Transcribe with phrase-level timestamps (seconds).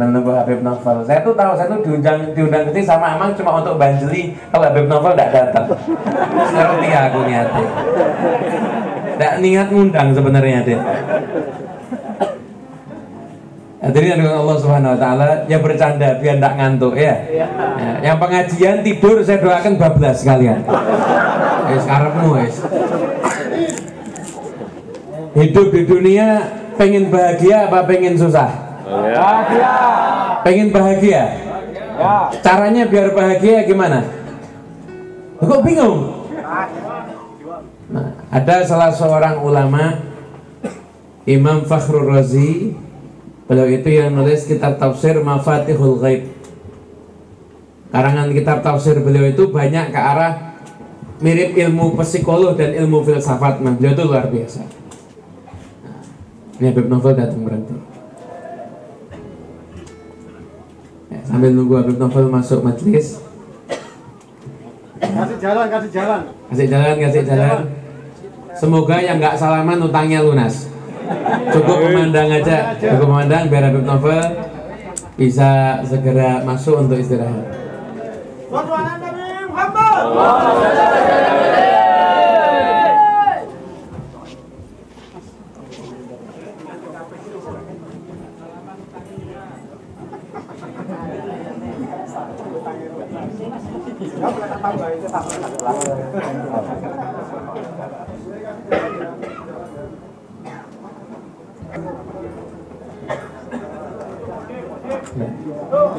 [0.00, 1.04] menunggu Habib Novel.
[1.04, 4.64] Saya tuh tahu, saya tuh diundang diundang ke sini sama Amang cuma untuk banjeli kalau
[4.72, 5.66] Habib Novel tidak datang.
[6.56, 7.66] Ngerti aku niatnya.
[9.20, 10.80] Tidak niat ngundang sebenarnya deh.
[13.80, 17.16] Hadirin dengan Allah Subhanahu wa taala, ya bercanda biar tidak ngantuk ya.
[17.32, 17.46] ya.
[18.04, 20.60] Yang pengajian tidur saya doakan bablas sekalian.
[21.72, 22.56] Wis karepmu wis.
[25.30, 26.28] Hidup di dunia
[26.76, 28.69] pengen bahagia apa pengen susah?
[28.90, 29.74] Bahagia.
[30.42, 31.22] Pengen bahagia?
[32.00, 32.14] Ya.
[32.42, 34.02] Caranya biar bahagia gimana?
[35.38, 36.26] Kok bingung?
[37.90, 39.98] Nah, ada salah seorang ulama
[41.26, 42.74] Imam Fakhrul Razi
[43.50, 46.22] Beliau itu yang nulis kitab tafsir Mafatihul Ghaib.
[47.90, 50.54] Karangan kitab tafsir beliau itu banyak ke arah
[51.18, 53.58] mirip ilmu psikolog dan ilmu filsafat.
[53.58, 54.62] Nah, beliau itu luar biasa.
[55.82, 55.98] Nah,
[56.62, 57.89] ini Habib Novel datang berhenti.
[61.26, 63.20] Sambil nunggu Habib Novel masuk majelis.
[65.00, 66.22] Kasih jalan, kasih jalan.
[66.52, 67.60] Kasih jalan, kasih jalan.
[68.54, 70.68] Semoga yang nggak salaman utangnya lunas.
[71.50, 72.76] Cukup memandang aja.
[72.76, 74.24] Cukup memandang biar Habib Novel
[75.20, 77.44] bisa segera masuk untuk istirahat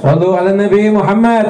[0.00, 1.46] Sallu ala Nabi Muhammad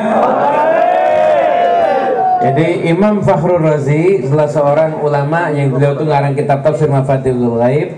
[2.40, 7.88] Jadi Imam Fakhrul Razi salah seorang ulama yang beliau itu ngarang kitab tafsir Mafatihul Ghaib.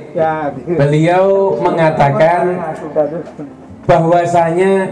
[0.67, 2.75] Beliau mengatakan
[3.87, 4.91] bahwasanya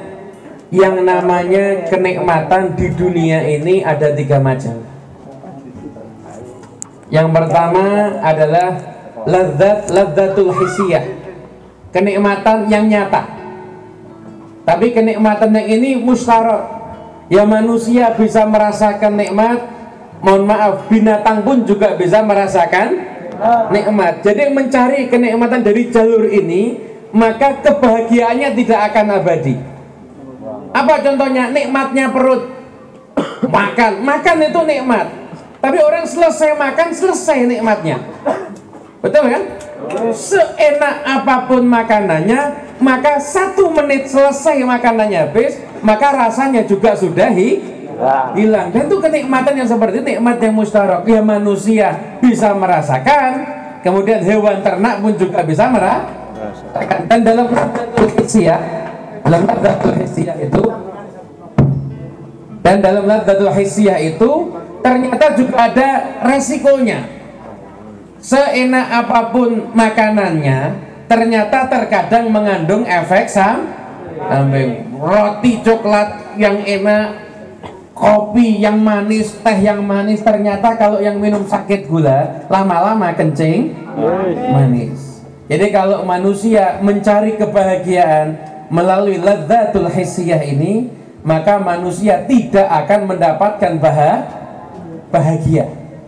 [0.71, 4.87] yang namanya kenikmatan di dunia ini ada tiga macam.
[7.11, 7.87] Yang pertama
[8.23, 8.71] adalah
[9.27, 11.11] ladzat ladzatul hisiyah.
[11.91, 13.40] Kenikmatan yang nyata
[14.65, 16.81] tapi kenikmatan yang ini musyarak.
[17.31, 19.59] Ya manusia bisa merasakan nikmat.
[20.21, 23.01] Mohon maaf, binatang pun juga bisa merasakan
[23.73, 24.21] nikmat.
[24.21, 26.77] Jadi mencari kenikmatan dari jalur ini,
[27.15, 29.57] maka kebahagiaannya tidak akan abadi.
[30.77, 31.49] Apa contohnya?
[31.49, 32.53] Nikmatnya perut.
[33.57, 35.07] Makan, makan itu nikmat.
[35.61, 38.01] Tapi orang selesai makan, selesai nikmatnya.
[39.05, 39.43] Betul kan?
[40.15, 47.61] Seenak apa pun makanannya, maka satu menit selesai makanannya habis, maka rasanya juga sudah hi
[48.39, 48.73] hilang.
[48.73, 51.05] Dan itu kenikmatan yang seperti nikmat yang mustarak.
[51.05, 53.45] Ya manusia bisa merasakan,
[53.83, 57.01] kemudian hewan ternak pun juga bisa merasakan.
[57.11, 57.47] Dan dalam
[58.31, 58.59] ya,
[59.27, 60.65] dalam ladatul itu,
[62.65, 63.51] dan dalam ladatul
[63.99, 64.31] itu
[64.81, 65.89] ternyata juga ada
[66.25, 67.20] resikonya
[68.21, 70.77] seenak apa pun makanannya
[71.09, 77.17] ternyata terkadang mengandung efek samping roti coklat yang enak
[77.97, 83.75] kopi yang manis teh yang manis ternyata kalau yang minum sakit gula lama-lama kencing
[84.53, 85.25] manis.
[85.51, 88.39] Jadi kalau manusia mencari kebahagiaan
[88.71, 90.87] melalui ladzatul hissiyah ini
[91.27, 93.73] maka manusia tidak akan mendapatkan
[95.11, 95.67] bahagia.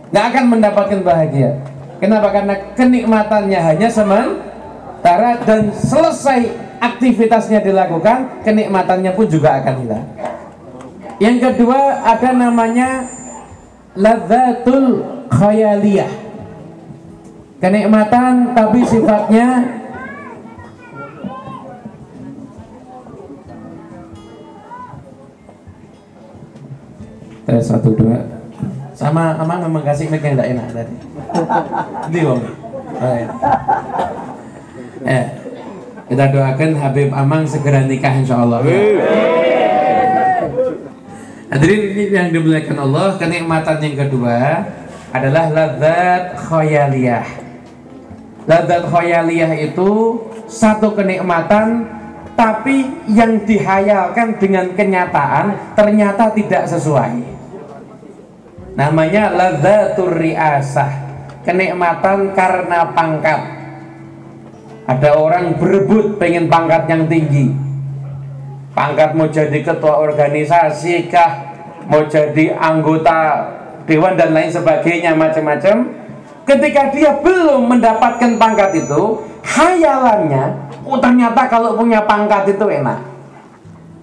[0.09, 1.72] Nggak akan mendapatkan bahagia
[2.03, 2.35] Kenapa?
[2.35, 6.51] Karena kenikmatannya hanya sementara dan selesai
[6.83, 10.05] aktivitasnya dilakukan, kenikmatannya pun juga akan hilang.
[11.23, 13.07] Yang kedua ada namanya
[13.95, 14.99] ladzatul
[15.31, 16.11] khayaliyah.
[17.63, 19.79] Kenikmatan tapi sifatnya
[27.47, 28.42] Tes satu dua
[28.93, 30.95] sama Amang memang kasih mic yang tidak enak tadi.
[32.13, 32.41] Ini wong.
[35.03, 35.25] Eh,
[36.13, 38.61] kita doakan Habib Amang segera nikah insya Allah.
[41.53, 44.37] Hadirin ini yang dimuliakan Allah, kenikmatan yang kedua
[45.13, 47.25] adalah ladzat khayaliyah.
[48.45, 51.85] Ladzat khayaliyah itu satu kenikmatan
[52.33, 57.42] tapi yang dihayalkan dengan kenyataan ternyata tidak sesuai
[58.73, 60.91] namanya ladzatur riasah
[61.43, 63.41] kenikmatan karena pangkat.
[64.83, 67.55] Ada orang berebut pengen pangkat yang tinggi.
[68.73, 71.31] Pangkat mau jadi ketua organisasi kah
[71.87, 73.47] mau jadi anggota
[73.85, 76.03] dewan dan lain sebagainya macam-macam.
[76.43, 82.99] Ketika dia belum mendapatkan pangkat itu hayalannya oh ternyata kalau punya pangkat itu enak.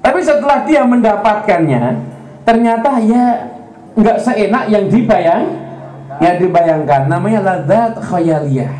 [0.00, 2.00] Tapi setelah dia mendapatkannya,
[2.48, 3.52] ternyata ya
[3.96, 5.44] nggak seenak yang dibayang,
[6.22, 7.10] yang dibayangkan.
[7.10, 8.72] Namanya ladzat khayaliyah.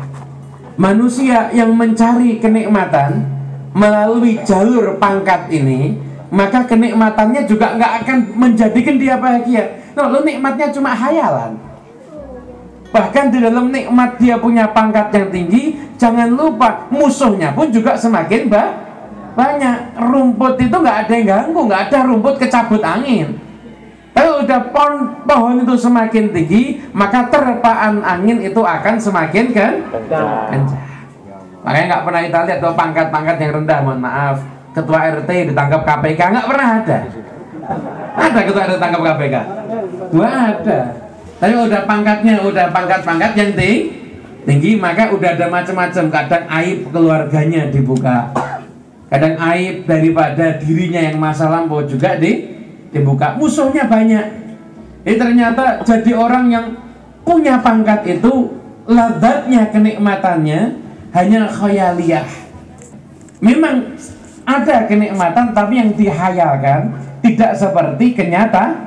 [0.79, 3.27] Manusia yang mencari kenikmatan
[3.75, 5.99] melalui jalur pangkat ini,
[6.31, 9.83] maka kenikmatannya juga nggak akan menjadikan dia bahagia.
[9.91, 11.59] Nah, lo nikmatnya cuma hayalan.
[12.91, 18.51] Bahkan di dalam nikmat dia punya pangkat yang tinggi, jangan lupa musuhnya pun juga semakin
[18.51, 18.63] ba
[19.31, 19.95] banyak.
[19.95, 23.50] Rumput itu nggak ada yang ganggu, nggak ada rumput kecabut angin.
[24.11, 24.93] Tapi udah pohon,
[25.23, 30.67] pohon itu semakin tinggi, maka terpaan angin itu akan semakin kan kencang.
[31.61, 34.35] Makanya nggak pernah kita lihat tuh pangkat-pangkat yang rendah, mohon maaf.
[34.71, 36.97] Ketua RT ditangkap KPK nggak pernah ada.
[38.17, 39.35] Ada ketua RT ditangkap KPK?
[40.11, 40.79] Dua ada.
[41.41, 43.89] Tapi udah pangkatnya, udah pangkat-pangkat yang tinggi,
[44.45, 46.05] tinggi maka udah ada macam-macam.
[46.13, 48.29] Kadang aib keluarganya dibuka,
[49.09, 52.60] kadang aib daripada dirinya yang masa lampau juga di
[52.91, 53.35] dibuka.
[53.39, 54.25] Musuhnya banyak.
[55.01, 56.65] Ini ternyata jadi orang yang
[57.25, 58.53] punya pangkat itu
[58.85, 60.59] ladatnya kenikmatannya
[61.11, 62.27] hanya khayaliyah.
[63.41, 63.97] Memang
[64.45, 66.93] ada kenikmatan tapi yang dihayalkan
[67.25, 68.77] tidak seperti kenyata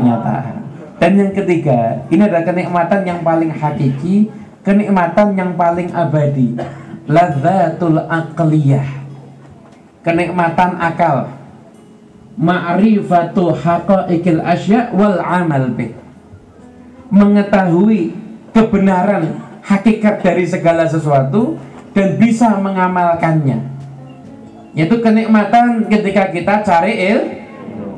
[0.00, 0.56] kenyataan.
[1.00, 4.28] Dan yang ketiga, ini adalah kenikmatan yang paling hakiki,
[4.60, 6.60] kenikmatan yang paling abadi.
[7.08, 8.84] Ladzatul aqliyah.
[10.04, 11.39] Kenikmatan akal.
[12.40, 15.92] Ma'rifatu haqaiqil asya wal amal bih.
[17.12, 18.16] Mengetahui
[18.56, 21.60] kebenaran hakikat dari segala sesuatu
[21.92, 23.60] dan bisa mengamalkannya.
[24.72, 27.40] Yaitu kenikmatan ketika kita cari ilmu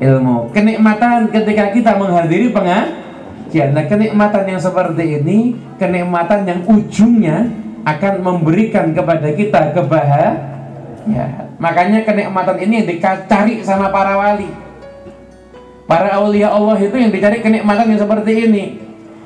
[0.03, 0.51] ilmu.
[0.51, 3.71] Kenikmatan ketika kita menghadiri pengajian.
[3.71, 7.47] Nah, kenikmatan yang seperti ini, kenikmatan yang ujungnya
[7.83, 10.52] akan memberikan kepada kita kebahagiaan.
[11.59, 14.49] Makanya kenikmatan ini yang dicari sama para wali.
[15.83, 18.65] Para aulia Allah itu yang dicari kenikmatan yang seperti ini.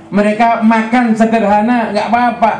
[0.10, 2.54] Mereka makan sederhana, nggak apa-apa.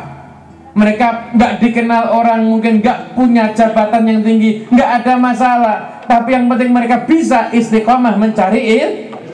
[0.78, 6.48] Mereka nggak dikenal orang, mungkin nggak punya jabatan yang tinggi, nggak ada masalah tapi yang
[6.48, 8.90] penting mereka bisa istiqomah mencari il,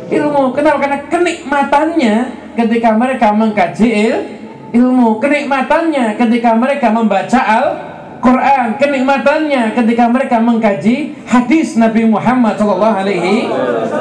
[0.10, 0.58] ilmu.
[0.58, 0.82] Kenapa?
[0.82, 2.16] Karena kenikmatannya
[2.58, 4.18] ketika mereka mengkaji il,
[4.74, 7.66] ilmu, kenikmatannya ketika mereka membaca al
[8.24, 13.52] Quran, kenikmatannya ketika mereka mengkaji hadis Nabi Muhammad Shallallahu Alaihi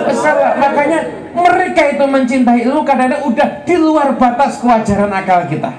[0.07, 0.63] Wasallam.
[0.63, 1.01] Makanya
[1.35, 5.75] mereka itu mencintai ilmu kadang-kadang udah di luar batas kewajaran akal kita.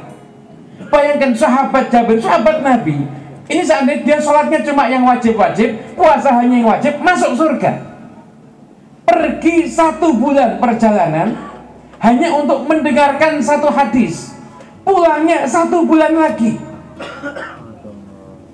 [0.91, 3.07] Bayangkan sahabat Jabir, sahabat Nabi,
[3.47, 7.79] ini seandainya dia sholatnya cuma yang wajib-wajib, puasa hanya yang wajib, masuk surga.
[9.07, 11.31] Pergi satu bulan perjalanan
[12.03, 14.35] hanya untuk mendengarkan satu hadis.
[14.83, 16.59] Pulangnya satu bulan lagi.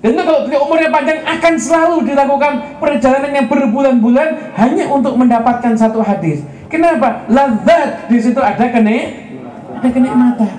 [0.00, 5.76] Dan itu kalau beliau umurnya panjang akan selalu dilakukan perjalanan yang berbulan-bulan hanya untuk mendapatkan
[5.76, 6.40] satu hadis.
[6.72, 7.28] Kenapa?
[7.28, 9.36] Lazat di situ ada kenik,
[9.76, 10.52] ada kenikmatan.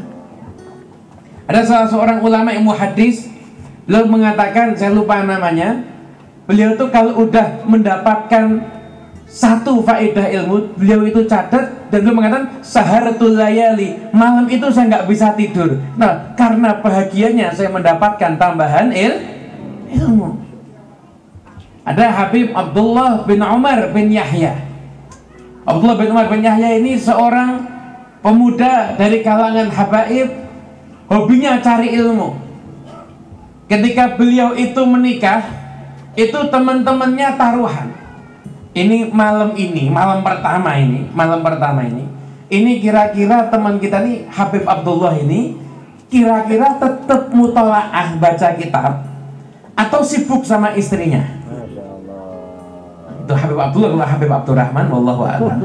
[1.50, 3.32] Ada salah seorang ulama yang muhadis
[3.92, 5.84] Beliau mengatakan, saya lupa namanya.
[6.46, 8.64] Beliau itu kalau udah mendapatkan
[9.32, 13.96] satu faedah ilmu, beliau itu catat dan beliau mengatakan saharatul layali.
[14.12, 15.80] Malam itu saya nggak bisa tidur.
[15.96, 19.24] Nah, karena bahagianya saya mendapatkan tambahan il
[19.96, 20.36] ilmu.
[21.88, 24.52] Ada Habib Abdullah bin Umar bin Yahya.
[25.64, 27.64] Abdullah bin Umar bin Yahya ini seorang
[28.20, 30.28] pemuda dari kalangan habaib,
[31.08, 32.36] hobinya cari ilmu.
[33.72, 35.48] Ketika beliau itu menikah,
[36.20, 37.88] itu teman-temannya taruhan.
[38.72, 42.08] Ini malam ini, malam pertama ini, malam pertama ini.
[42.52, 45.56] Ini kira-kira teman kita nih Habib Abdullah ini
[46.12, 49.08] kira-kira tetap mutolaah baca kitab
[49.76, 51.24] atau sibuk sama istrinya.
[53.24, 55.56] Itu Habib Abdullah kalau Habib Abdurrahman wallahu a'lam.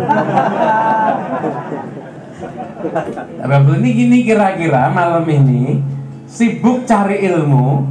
[3.43, 5.83] Habib ini gini kira-kira malam ini
[6.27, 7.87] sibuk cari ilmu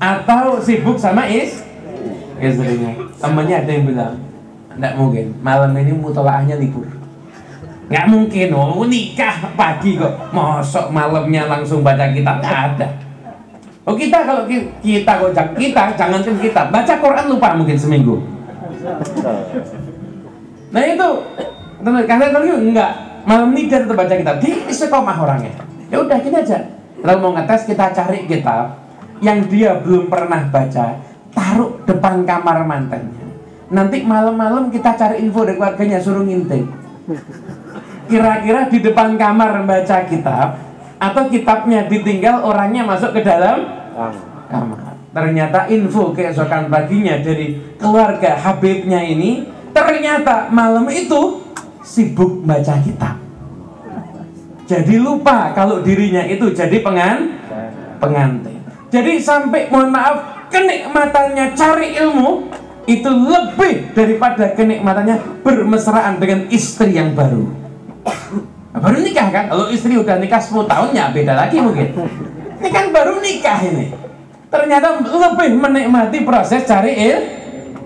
[0.00, 1.67] atau sibuk sama is
[2.38, 4.14] istrinya temennya ada yang bilang
[4.78, 6.86] tidak mungkin malam ini mutolaahnya libur.
[7.90, 10.30] Nggak mungkin oh nikah pagi kok.
[10.30, 12.38] Mosok malamnya langsung baca kitab?
[12.38, 12.88] Nggak ada.
[13.88, 14.46] Oh kita kalau
[14.84, 18.22] kita kok kita jangan kan kita baca Quran lupa mungkin seminggu.
[20.70, 21.08] Nah itu
[21.82, 22.90] karena tadi enggak
[23.24, 24.36] malam ini dia tetap baca kitab.
[24.38, 25.56] Di istiqomah orangnya.
[25.88, 26.70] Ya udah gini aja.
[27.02, 28.78] Kalau mau ngetes kita cari kitab
[29.24, 31.07] yang dia belum pernah baca
[31.38, 33.30] taruh depan kamar mantannya.
[33.70, 36.66] Nanti malam-malam kita cari info dari keluarganya suruh ngintip
[38.08, 40.56] kira-kira di depan kamar membaca kitab
[40.98, 43.68] atau kitabnya ditinggal orangnya masuk ke dalam
[44.48, 44.96] kamar.
[45.12, 51.44] Ternyata info keesokan paginya dari keluarga Habibnya ini ternyata malam itu
[51.84, 53.16] sibuk baca kitab.
[54.68, 57.40] Jadi lupa kalau dirinya itu jadi pengan
[57.96, 58.60] pengantin.
[58.88, 62.48] Jadi sampai mohon maaf kenikmatannya cari ilmu
[62.88, 67.44] itu lebih daripada kenikmatannya bermesraan dengan istri yang baru.
[68.72, 69.44] Nah, baru nikah kan?
[69.52, 71.88] Kalau istri udah nikah 10 tahun ya beda lagi mungkin.
[72.58, 73.92] Ini kan baru nikah ini.
[74.48, 77.18] Ternyata lebih menikmati proses cari il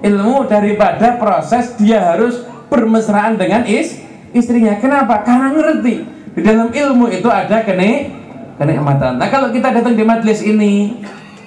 [0.03, 3.99] ilmu daripada proses dia harus bermesraan dengan is
[4.31, 4.79] istrinya.
[4.79, 5.27] Kenapa?
[5.27, 6.07] Karena ngerti.
[6.33, 8.15] Di dalam ilmu itu ada kenik
[8.57, 9.19] kenikmatan.
[9.19, 11.03] Nah kalau kita datang di majelis ini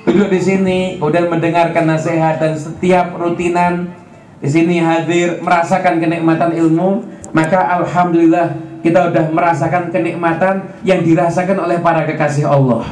[0.06, 3.92] duduk di sini kemudian mendengarkan nasihat dan setiap rutinan.
[4.40, 7.04] Di sini hadir merasakan kenikmatan ilmu.
[7.36, 12.86] Maka alhamdulillah kita sudah merasakan kenikmatan yang dirasakan oleh para kekasih Allah.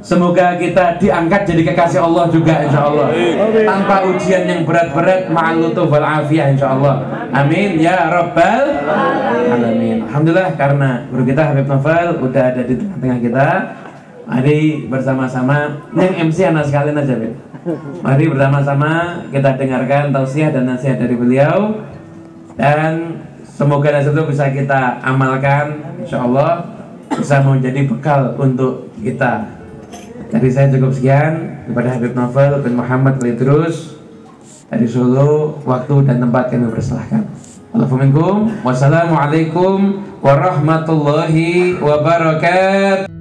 [0.00, 3.12] Semoga kita diangkat jadi kekasih Allah juga insya Allah.
[3.68, 7.04] Tanpa ujian yang berat-berat Ma'alutuf wal afiyah insya Allah.
[7.36, 8.64] Amin ya Rabbal
[9.52, 10.08] Alamin.
[10.08, 13.48] Alhamdulillah karena guru kita Habib Novel Udah ada di tengah-tengah kita
[14.30, 17.18] Mari bersama-sama Yang MC anak sekalian aja
[18.06, 21.82] Mari bersama-sama kita dengarkan tausiah dan nasihat dari beliau
[22.54, 23.18] Dan
[23.60, 26.64] Semoga nasihat itu bisa kita amalkan, insya Allah
[27.12, 29.52] bisa menjadi bekal untuk kita.
[30.32, 34.00] Jadi saya cukup sekian kepada Habib Novel bin Muhammad Lidrus
[34.72, 35.60] dari Solo.
[35.68, 37.28] Waktu dan tempat kami persilahkan.
[37.76, 43.19] Assalamualaikum wassalamualaikum warahmatullahi wabarakatuh.